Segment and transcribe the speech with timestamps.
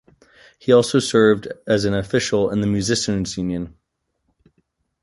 [0.57, 3.75] He also served as an official in the Musicians' Union.